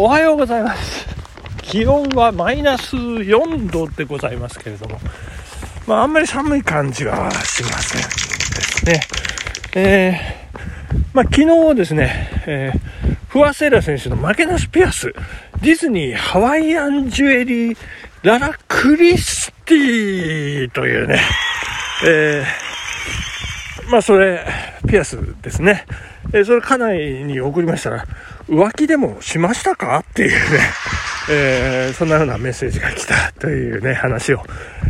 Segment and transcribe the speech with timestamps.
[0.00, 1.08] おはようございます。
[1.60, 5.00] 気温はマイナス4度でございますけれども、
[5.88, 8.08] まあ、あんまり寒い感じはしませんで
[8.62, 9.00] すね。
[9.74, 15.12] えー、まあ、昨日ですね、えー、フワセーラ選手の負けなしピアス、
[15.62, 17.78] ディズニーハワイアンジュエリー
[18.22, 21.18] ララクリスティというね、
[22.06, 24.46] えー、まあ、それ、
[24.88, 25.86] ピアスですね。
[26.32, 28.04] えー、それ家内に送りましたら、
[28.48, 29.98] 浮気でもしましたか？
[29.98, 30.60] っていうね、
[31.30, 34.42] えー、そんなようなメッセージが来たというね、話を、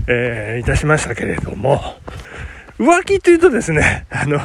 [0.06, 1.96] えー、いたしましたけれども、
[2.78, 4.40] 浮気というとですね、あの、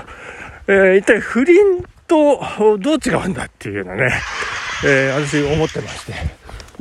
[0.67, 2.43] えー、一体不倫と
[2.79, 4.13] どう違うんだっていうようなね、
[4.83, 6.13] えー、私思ってまして、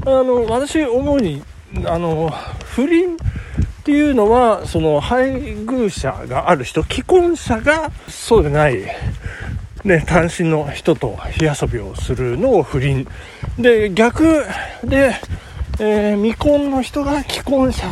[0.06, 1.42] あの、私思うに、
[1.84, 2.34] あの、
[2.74, 8.78] 不倫っていうのは、その配偶者がある人、既婚者がそうでない、
[9.84, 13.06] ね、単身の人と火遊びをするのを不倫。
[13.59, 14.44] で、逆
[14.84, 15.14] で、
[15.80, 17.88] えー、未婚の人が既婚者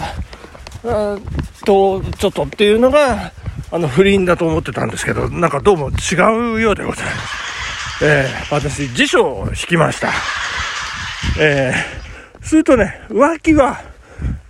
[1.65, 3.33] とちょっとっていうのが、
[3.73, 6.15] あの、不倫だと思ってたんですけど、なんかどうも違
[6.57, 8.05] うようでございます。
[8.05, 10.13] えー、私、辞書を引きました。
[11.39, 13.81] えー、するとね、浮気は、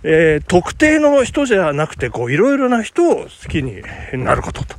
[0.03, 3.81] えー、特定の人じゃなくて、こう、いろいろな人を好きに
[4.13, 4.75] なることと。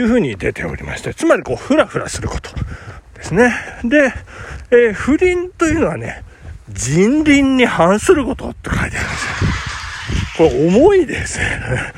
[0.00, 2.50] いうふうに出ておりまして、つまりこう、ふらふらすること
[3.14, 3.52] ですね。
[3.84, 4.12] で、
[4.70, 6.22] えー、不倫というのはね、
[6.68, 10.36] 人倫に反することって書いてあるんです。
[10.36, 11.46] これ重いですね。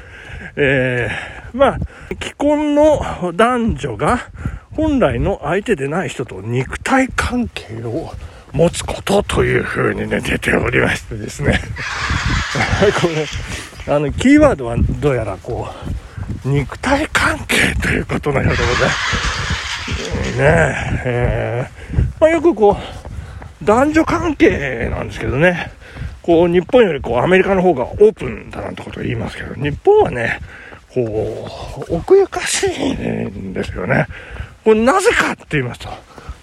[0.57, 1.79] えー、まあ、
[2.21, 4.27] 既婚の男女が
[4.73, 8.13] 本来の相手でない人と肉体関係を
[8.53, 11.61] 持つことというふうにね、出ておりましてですね。
[13.01, 16.08] これ、あの、キーワードはどうやらこう、
[16.45, 20.39] 肉体関係ということのようでございます。
[20.39, 25.73] ねえー、まあ、よくこう、男女関係なんですけどね、
[26.23, 30.41] こう、日本よりこう、アメリカの方がオープンだなんてことを言いますけど、日本はね、
[30.93, 31.49] こ
[31.89, 34.07] う、奥ゆかしいんですよね。
[34.65, 35.89] これなぜかって言いますと、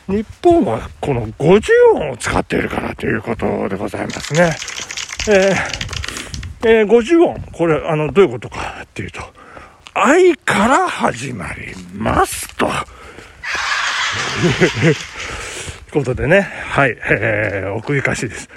[0.07, 1.61] 日本はこの50
[1.95, 4.55] 音を使っているからということでございますね。
[5.29, 9.21] えー、えー、50音、これ、あの、どういうことかっていうと、
[9.97, 12.67] 愛から始まりますと。
[15.93, 18.49] ことでね、はい、えー、奥ゆかしいです。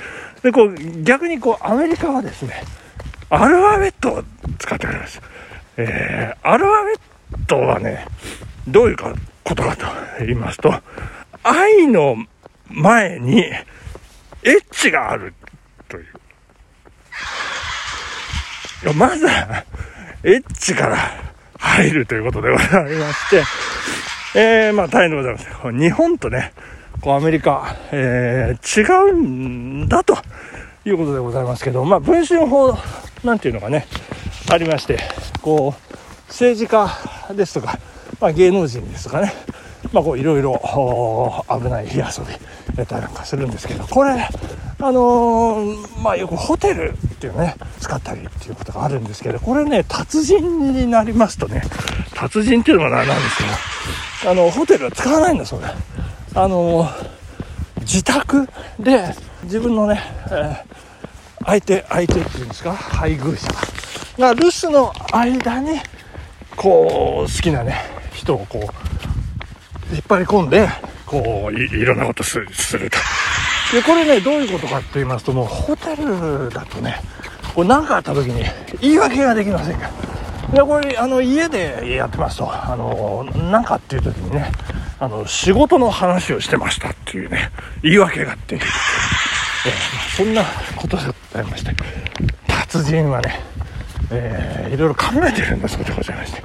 [0.43, 2.65] で、こう、逆にこう、アメリカはですね、
[3.31, 4.25] アルファベットを
[4.59, 5.22] 使っております。
[5.76, 6.99] えー、アルファベッ
[7.47, 8.05] トはね、
[8.66, 9.87] どういうかことかと
[10.19, 10.75] 言いますと、
[11.44, 12.16] 愛の
[12.69, 13.65] 前に、エ
[14.43, 15.32] ッチがある
[15.88, 16.06] という。
[18.82, 19.65] いやまずは、
[20.24, 20.98] エッチから
[21.58, 23.44] 入るということでございまして、
[24.34, 25.72] えー、まあ大変でございます。
[25.72, 26.52] 日本とね、
[27.00, 30.18] こうアメリカ、えー、違うんだと
[30.84, 32.76] いうことでございますけど、まあ文春法
[33.22, 33.86] なんていうのがね、
[34.50, 34.98] ありまして、
[35.40, 35.94] こう、
[36.26, 36.90] 政治家
[37.36, 37.78] ですとか、
[38.20, 39.32] まあ芸能人ですとかね、
[39.92, 40.60] まあこういろいろ
[41.48, 42.32] 危ない火遊び
[42.76, 44.28] やったりなんかするんですけど、これ、
[44.80, 51.62] あのー、まあよくホテルっていうね、使ったりっていうことがあるんですけど、これね、達人になりますとね、
[52.14, 53.38] 達人っていうのがなんです
[54.22, 55.74] けど、あの、ホテルは使わないんだそうだ。
[56.34, 57.10] あのー、
[57.80, 60.00] 自宅で自分のね、
[60.30, 63.48] えー、相手、相手っていうんですか、配偶者
[64.16, 65.80] が留守の間に、
[66.54, 67.78] こう、好きなね、
[68.12, 70.68] 人をこう、引っ張り込んで、
[71.04, 72.46] こうい、ろんなことする
[72.90, 72.98] と。
[73.72, 77.00] で、これね、どういうことかって言いますと、もうホテルだとね、
[77.54, 78.44] これ何かあった時に
[78.80, 79.90] 言い訳ができませんか
[80.52, 80.54] ら。
[80.54, 84.50] で、これ、あの、家でやってますと、あの、なんかっていう時にね、
[84.98, 87.50] あの、仕事の話をしてましたっていうね、
[87.82, 88.66] 言い訳ができる。
[89.66, 90.44] えー、そんな
[90.76, 91.74] ことでございまして、
[92.46, 93.40] 達人はね、
[94.10, 96.42] えー、いろいろ考えてるんだそうでございまして、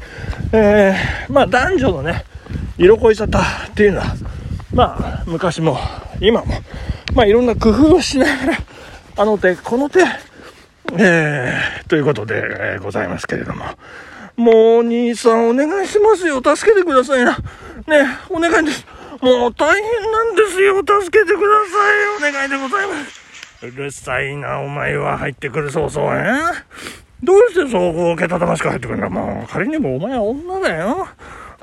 [0.51, 2.25] えー、まあ男女のね、
[2.77, 4.15] 色恋沙汰っていうのは、
[4.73, 5.77] まあ昔も
[6.19, 6.53] 今も、
[7.13, 8.57] まあいろんな工夫をしながら、
[9.17, 9.99] あの手、この手、
[10.97, 13.65] えー、ということで、えー、ございますけれども、
[14.35, 16.41] もう兄さんお願いしますよ。
[16.43, 17.37] 助けてくださいな。
[17.87, 18.85] ね、お願いです。
[19.21, 20.77] もう大変なんですよ。
[20.79, 21.47] 助けてくだ
[22.19, 22.29] さい。
[22.29, 23.21] お願いでございます。
[23.65, 26.23] うるさいな、お前は入ってくるそうそうね。
[27.23, 29.09] どうしてそうこう、けたたましく入ってくるんだ。
[29.09, 31.07] まあ、仮にもお前は女だよ。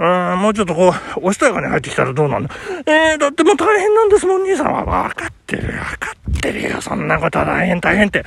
[0.01, 2.55] うん、もうちょっとこう、おしとやかに入ってきたらどうなんだ。
[2.87, 4.85] えー、だってもう大変なんですもん、兄さんは。
[4.87, 6.81] わかってる、わかってるよ。
[6.81, 8.25] そんなことは大変大変って。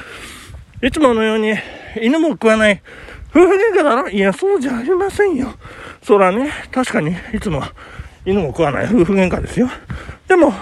[0.84, 1.56] いつものように、
[2.00, 2.80] 犬も食わない、
[3.32, 4.08] 夫婦喧嘩だろ？
[4.08, 5.56] いや、そうじゃありませんよ。
[6.04, 7.64] そらね、確かに、いつも
[8.24, 9.68] 犬も食わない夫婦喧嘩ですよ。
[10.28, 10.54] でも、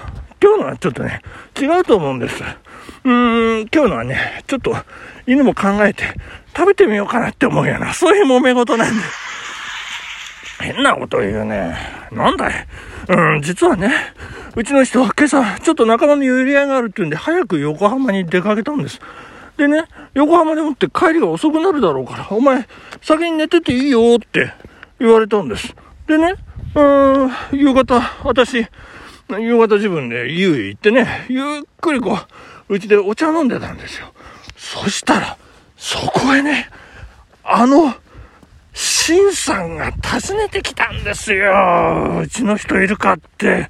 [0.41, 1.21] 今日のはちょっとね、
[1.59, 2.41] 違うと思うんです。
[3.03, 4.73] うーん、今日のはね、ちょっと
[5.27, 6.05] 犬も考えて
[6.55, 9.30] 食べてみようかなって思うような、そういう揉め事なんです。
[10.61, 11.75] 変なこと言うね。
[12.11, 12.67] なんだい？
[13.09, 13.91] うん、実はね、
[14.55, 19.01] うちの人は今朝、ちょっと仲間の寄り合いがあるって言うんで、早く横浜に出かけたんです。
[19.57, 22.67] でね、横浜でもって帰りが遅くなるだろうから、お前、
[23.01, 24.53] 先に寝てていいよって
[24.99, 25.75] 言われたんです。
[26.07, 26.35] でね、
[26.75, 28.65] うーん、夕方、私、
[29.29, 31.43] 夕方自分で家へ行ってね、ゆっ
[31.79, 32.17] くりこ
[32.69, 34.13] う、うちでお茶飲んでたんですよ。
[34.55, 35.37] そしたら、
[35.77, 36.69] そこへね、
[37.43, 37.93] あの、
[38.73, 42.19] シンさんが訪ねてきたんですよ。
[42.23, 43.69] うちの人いるかって。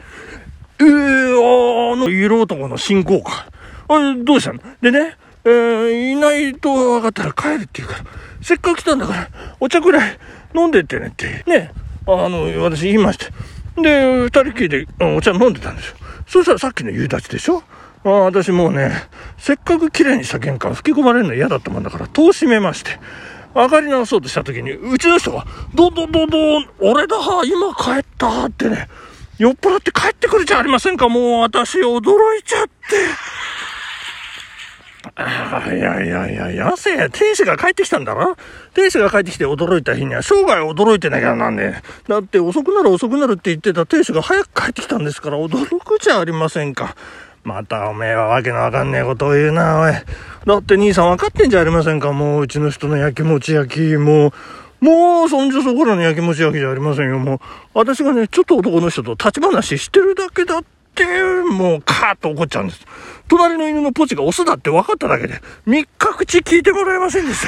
[0.79, 3.47] えー、あの、色男の新行か。
[3.87, 4.59] あれ、どうしたの？
[4.81, 8.05] でね、えー、いないと分かったら帰るって言うから、
[8.41, 10.19] せっかく来たんだから、お茶くらい
[10.55, 11.71] 飲んでってねって、ね、
[12.07, 13.25] あの、私言いまして。
[13.81, 14.87] で、二人きりで
[15.17, 15.95] お茶飲んでたんですよ。
[16.27, 17.63] そしたらさっきの夕立でしょ？
[18.03, 18.91] あ私もうね、
[19.37, 22.99] せっかく綺麗にした玄関吹き込まれるの嫌だったもんだから、戸を閉めまして、
[23.53, 28.87] 上がり直そうとした時に、うちの人が、どんどんどんどん、俺だ、今帰ったってね、
[29.37, 31.99] 酔っ払って帰ってくるじゃありませんか、もう私驚
[32.37, 32.71] いちゃって。
[35.15, 38.35] あいやいやいや、やせや、天使が帰ってきたんだろ
[38.73, 46.95] 天使が帰ってきて驚いた日には生涯驚いてなきゃなんねだって遅くなる遅くなるって言ってた天使が早く帰ってきたんですから驚くじゃありませんか。
[47.43, 49.93] またおめえはわけのわかんねえことを言うな、おい。
[50.45, 54.31] だって兄さん分かってんじゃありませんか、もううちの人の焼きもち焼き、もう、
[54.85, 57.39] もうそんじょそこらの焼きもち焼きじゃありませんよ、もう。
[57.73, 60.63] 私がね、ちょっと男の人と立ち話してるだけだっ
[60.95, 61.05] て、
[61.49, 62.85] もうカーッと怒っちゃうんです。
[63.27, 67.41] 隣の犬のポチがオスだって分かっただけで、三日口聞いてもらえませんでし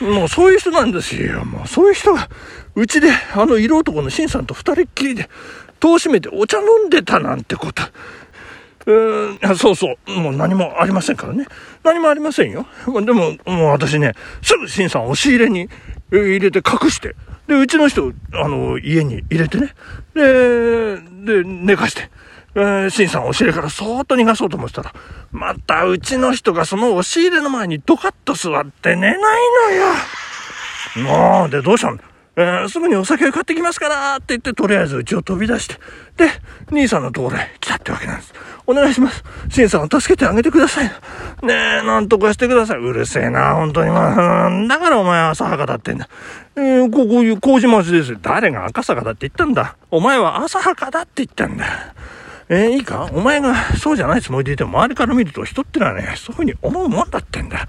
[0.00, 0.04] た。
[0.04, 1.44] もうそういう人なんですよ。
[1.44, 2.28] もうそういう人が、
[2.74, 5.28] うちであの色男のシンさんと二人っきりで、
[5.80, 7.82] 戸を閉めてお茶飲んでたなんてこと。
[8.86, 10.10] うん、そうそう。
[10.10, 11.46] もう何もありませんからね。
[11.82, 12.66] 何もありませんよ。
[12.86, 15.68] でも、もう私ね、すぐ新さん押し入れに
[16.12, 17.16] 入れて隠して、
[17.48, 19.74] で、うちの人、あの、家に入れてね。
[20.14, 22.10] で、で、寝かして。
[22.54, 24.94] えー、新さん押し入れからそーっと逃がそうと思ってたら、
[25.30, 29.18] またうちの人がその押し入れの前にドカッと座って寝ない
[30.96, 31.40] のよ。
[31.40, 31.98] もう、で、どうしたの？
[32.38, 35.76] えー、すぐにお酒を買ってきますからって言って、とりあえずうちを飛び出して、
[36.16, 36.30] で、
[36.70, 38.34] 兄さんのところへ来たってわけなんです。
[38.66, 39.24] お願いします。
[39.48, 40.84] シンさんを助けてあげてください。
[40.84, 42.78] ねえ、なんとかしてください。
[42.78, 43.90] うるせえな、本当に。
[43.90, 46.08] まあ、だからお前は浅はかだってんだ。
[46.56, 48.18] えー、こういう麹町です。
[48.20, 49.76] 誰が赤坂だって言ったんだ。
[49.90, 51.64] お前は浅はかだって言ったんだ。
[52.48, 53.08] えー、いいか？
[53.12, 57.66] お前がそうじゃないつもりでいても周りから見ると人ってのはね、そういうふうに思うもんだってんだ。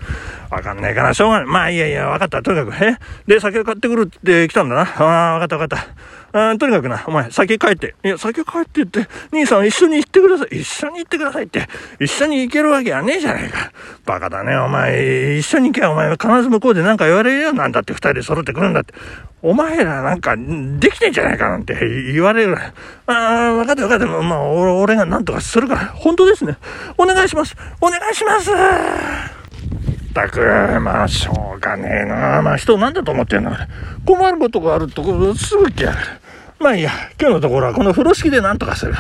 [0.52, 1.48] わかんないから、しょうがない。
[1.48, 2.44] まあいいやいや、わかった。
[2.44, 2.98] とにかく、え？
[3.26, 4.82] で、酒を買ってくるって来たんだな。
[4.82, 5.88] ああ、わかったわかった。
[6.34, 7.96] あとにかくな、お前、先帰って。
[8.04, 10.60] いや、先帰ってって、兄さん一緒に行ってください。
[10.60, 11.68] 一緒に行ってくださいって。
[12.00, 13.72] 一緒に行けるわけはねえじゃねえか。
[14.06, 15.38] バカだね、お前。
[15.38, 17.54] 一緒に行けばお前は必ず向こうで何か言われるよ。
[17.54, 18.94] なんだって二人で揃ってくるんだって。
[19.42, 21.76] お前らなんか、できてんじゃないかなんて
[22.12, 22.58] 言われる。
[22.58, 22.72] あ
[23.08, 24.06] あ、分かった分かった。
[24.06, 25.86] まあ、俺が何とかするから。
[25.88, 26.58] 本当ですね。
[26.98, 27.56] お願いします。
[27.82, 28.52] お願いします。
[30.18, 30.40] ったく、
[30.82, 32.42] まあ、しょうがねえな。
[32.42, 33.52] まあ、人なんだと思ってんの
[34.06, 35.04] 困ることがあると
[35.36, 36.08] すぐ来やがる。
[36.60, 38.92] まあいいや、今日のところはこの風呂敷でなんとかする。
[38.92, 38.98] うん、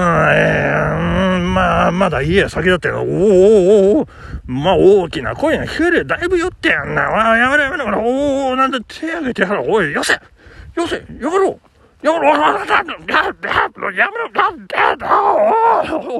[0.00, 4.08] えー、うん、まあ、まだ家や先だっておおおお
[4.46, 7.32] まあ大きな声が聞こえるだいぶ酔ってやんな。
[7.32, 9.70] あやめろやめろ、おおなんで手上げてやろう。
[9.70, 10.12] おい、よせ
[10.76, 11.58] よせやろやめろ
[12.04, 12.36] やめろ
[13.92, 14.28] やめろ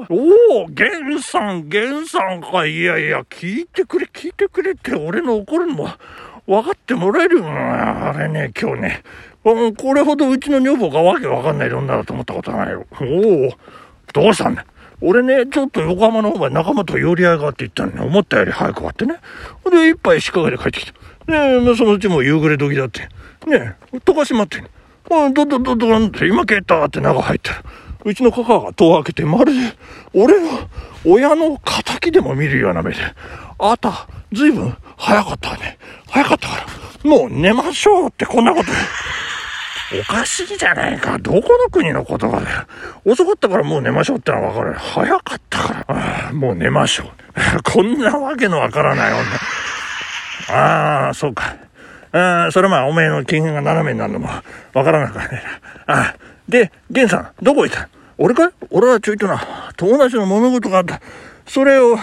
[0.09, 2.65] おおゲンさん、ゲンさんか。
[2.65, 5.89] いやいや、聞いてくれ、聞いてくれって俺の怒るのも
[6.47, 8.09] 分かってもらえるよな。
[8.09, 9.03] あれね、今日ね、
[9.43, 12.87] これほどうちの女房がわけわかんない女だと思ったことないよ。
[12.99, 13.05] お
[13.49, 13.53] お、
[14.11, 14.65] どうしたんだ
[15.01, 19.17] 俺ね、ちょっと横浜の方が仲間と寄り合いがあって言ったのに、思ったより早く終わってね。
[19.69, 21.31] で、一杯仕掛けで帰ってきた。
[21.31, 23.01] ねそのうちも夕暮れ時だって。
[23.47, 24.63] ねえ、溶かしまって
[25.29, 27.63] んどどどどどんって今消えたって中入ったら、
[28.03, 29.59] うちの母が戸を開けて、まるで、
[30.13, 30.49] 俺の
[31.05, 32.97] 親の仇でも見るような目で、
[33.59, 35.77] あなた、ずいぶん早かったね。
[36.07, 36.55] 早かったか
[37.03, 38.69] ら、もう寝ましょうってこんなこと。
[39.93, 41.19] おかしいじゃないか。
[41.19, 42.65] どこの国の言葉だよ。
[43.05, 44.73] 遅かったからもう寝ましょうってのはわかる。
[44.73, 45.85] 早かったから。
[45.87, 47.07] ああもう寝ましょう。
[47.63, 50.55] こんなわけのわからない女。
[50.57, 51.55] ああ、そうか。
[52.17, 54.29] ああ、それまあ、おめえの金が斜めになるのも
[54.73, 55.41] わからなかったね。
[55.87, 56.15] ああ、
[56.47, 57.89] で、源さん、どこ行った？
[58.17, 58.51] 俺かい？
[58.69, 59.41] 俺はちょいとな、
[59.75, 61.01] 友達の揉め事があった。
[61.45, 61.97] それを、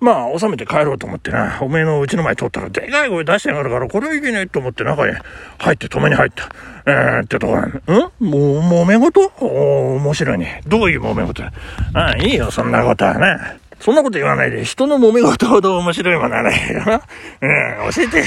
[0.00, 5.14] まあ、収めて帰ろうと思ってな、おめえのうちの前通ったら、でかい声出してやがるから、これはいけねえと思って中に
[5.58, 6.48] 入って止めに入った。
[6.84, 7.70] えー、ってとこなんん？
[7.70, 9.30] もう、揉め事？
[9.40, 10.62] お面白いね。
[10.66, 11.44] どういう揉め事？
[11.44, 11.50] あ
[11.92, 13.56] あ、いいよ、そんなことはな。
[13.78, 17.02] そんなこと言わないで、人の揉め事ほど面白いものはないよな。
[17.42, 18.24] うん、教えて。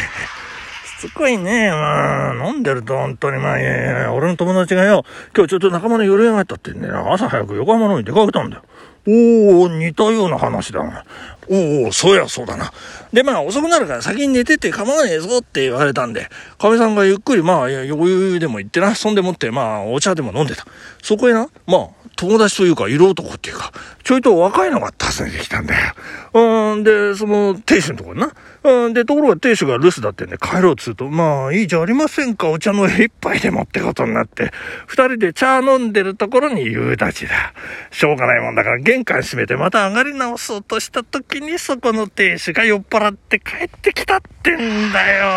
[1.08, 1.70] しつこいね。
[1.70, 5.04] まあ、飲んでると本当にまあ、俺の友達がよ、
[5.36, 8.64] 今日ちょっと仲間の夜がったってんで、朝早く横浜の方に出かけたんだよ。
[9.08, 11.06] おお似たような話だな。
[11.48, 12.72] おおそうやそうだな。
[13.14, 20.66] で、まあ、遅くなるから先に寝てて構わねえぞって言われたんで、かみさんがゆっくり、まあ、余裕でも行ってな、そんでもって、まあ、お茶でも飲んでた。
[21.04, 23.72] そこへな、まあ、友達というか、色男っていうか、
[24.04, 25.94] ちょいと若いのが訪ねてきたんだよ。
[26.34, 28.34] うん、で、その、亭主のところにな。
[28.68, 34.52] うん、で、ところが亭主が留守だってんで帰ろうっつうと、まあ、いいじゃありませんか、お茶の一杯でもってことになって、
[34.88, 37.54] 二人で茶飲んでるところに夕立だ。
[37.92, 45.28] しょうがないもんだから玄関閉めてまた上がり直そうとした時にそこの亭主が酔っ払って帰ってきたってんだよ。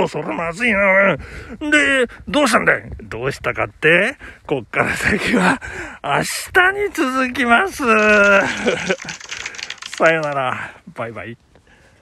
[0.00, 1.18] おおそれまずいな。
[1.70, 2.82] で、どうしたんだい？
[3.02, 5.60] どうしたかってこっから先は
[6.02, 7.82] 明日に続きます。
[9.98, 10.74] さよなら。
[10.94, 11.36] バイバイ。